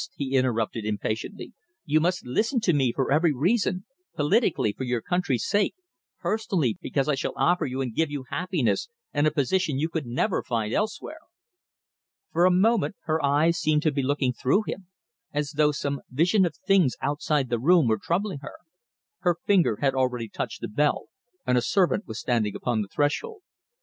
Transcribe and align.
he 0.15 0.33
interrupted 0.33 0.83
impatiently. 0.83 1.53
"You 1.85 1.99
must 1.99 2.25
listen 2.25 2.59
to 2.61 2.73
me 2.73 2.91
for 2.91 3.11
every 3.11 3.33
reason 3.35 3.85
politically 4.15 4.73
for 4.73 4.83
your 4.83 4.99
country's 4.99 5.45
sake, 5.47 5.75
personally 6.19 6.75
because 6.81 7.07
I 7.07 7.13
shall 7.13 7.35
offer 7.35 7.67
you 7.67 7.81
and 7.81 7.93
give 7.93 8.09
you 8.09 8.23
happiness 8.31 8.89
and 9.13 9.27
a 9.27 9.31
position 9.31 9.77
you 9.77 9.89
could 9.89 10.07
never 10.07 10.41
find 10.41 10.73
elsewhere." 10.73 11.19
For 12.31 12.45
a 12.47 12.51
moment 12.51 12.95
her 13.03 13.23
eyes 13.23 13.59
seemed 13.59 13.83
to 13.83 13.91
be 13.91 14.01
looking 14.01 14.33
through 14.33 14.63
him, 14.63 14.87
as 15.33 15.51
though 15.51 15.71
some 15.71 16.01
vision 16.09 16.47
of 16.47 16.55
things 16.65 16.95
outside 17.03 17.49
the 17.49 17.59
room 17.59 17.85
were 17.85 17.99
troubling 18.01 18.39
her. 18.41 18.55
Her 19.19 19.35
finger 19.45 19.77
had 19.81 19.93
already 19.93 20.29
touched 20.29 20.61
the 20.61 20.67
bell 20.67 21.09
and 21.45 21.59
a 21.59 21.61
servant 21.61 22.07
was 22.07 22.19
standing 22.19 22.55
upon 22.55 22.81
the 22.81 22.87
threshold. 22.91 23.43